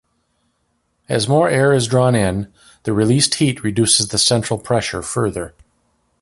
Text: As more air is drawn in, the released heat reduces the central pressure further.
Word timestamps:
As 1.07 1.27
more 1.27 1.47
air 1.47 1.73
is 1.73 1.87
drawn 1.87 2.15
in, 2.15 2.51
the 2.85 2.91
released 2.91 3.35
heat 3.35 3.63
reduces 3.63 4.07
the 4.07 4.17
central 4.17 4.57
pressure 4.59 5.03
further. 5.03 5.53